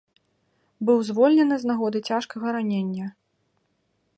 Быў 0.87 0.97
звольнены 1.09 1.55
з 1.63 1.69
нагоды 1.73 1.97
цяжкага 2.15 2.47
ранення. 2.57 3.07